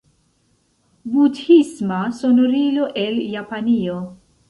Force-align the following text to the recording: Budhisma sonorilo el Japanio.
Budhisma 1.11 2.01
sonorilo 2.23 2.91
el 3.07 3.15
Japanio. 3.31 3.99